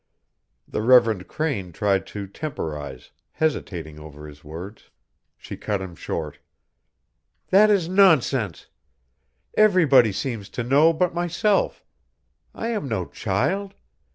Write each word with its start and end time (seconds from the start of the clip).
The 0.67 0.81
Reverend 0.81 1.27
Crane 1.27 1.71
tried 1.71 2.07
to 2.07 2.25
temporize, 2.25 3.11
hesitating 3.33 3.99
over 3.99 4.25
his 4.25 4.43
words. 4.43 4.89
She 5.37 5.55
cut 5.55 5.79
him 5.79 5.95
short. 5.95 6.39
"That 7.49 7.69
is 7.69 7.87
nonsense. 7.87 8.65
Everybody 9.53 10.11
seems 10.11 10.49
to 10.57 10.63
know 10.63 10.91
but 10.91 11.13
myself. 11.13 11.85
I 12.55 12.69
am 12.69 12.87
no 12.89 13.05
child. 13.05 13.75